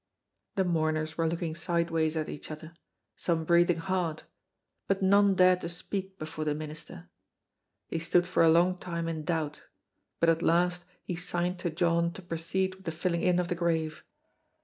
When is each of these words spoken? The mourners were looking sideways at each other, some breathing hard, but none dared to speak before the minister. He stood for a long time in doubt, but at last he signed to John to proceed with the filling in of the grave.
The 0.55 0.63
mourners 0.63 1.15
were 1.15 1.27
looking 1.27 1.53
sideways 1.53 2.17
at 2.17 2.27
each 2.27 2.49
other, 2.49 2.73
some 3.15 3.45
breathing 3.45 3.77
hard, 3.77 4.23
but 4.87 5.03
none 5.03 5.35
dared 5.35 5.61
to 5.61 5.69
speak 5.69 6.17
before 6.17 6.43
the 6.43 6.55
minister. 6.55 7.07
He 7.85 7.99
stood 7.99 8.25
for 8.25 8.41
a 8.41 8.49
long 8.49 8.79
time 8.79 9.07
in 9.07 9.23
doubt, 9.23 9.65
but 10.19 10.27
at 10.29 10.41
last 10.41 10.85
he 11.03 11.15
signed 11.15 11.59
to 11.59 11.69
John 11.69 12.11
to 12.13 12.23
proceed 12.23 12.73
with 12.73 12.85
the 12.85 12.91
filling 12.91 13.21
in 13.21 13.37
of 13.37 13.47
the 13.47 13.53
grave. 13.53 14.03